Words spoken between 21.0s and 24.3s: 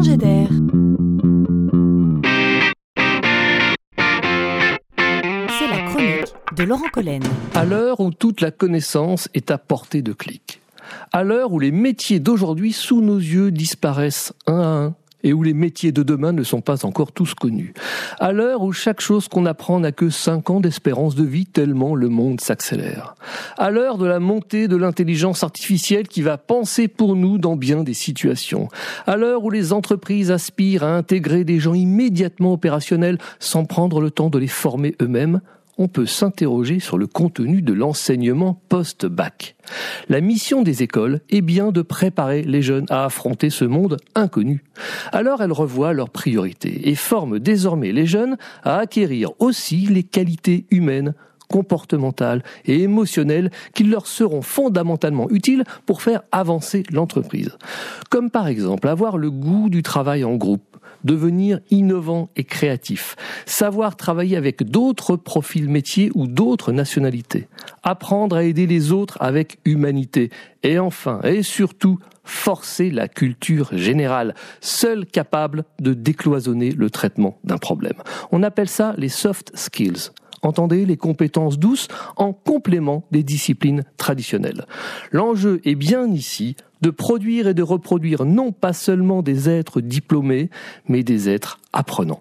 de vie tellement le monde s'accélère. À l'heure de la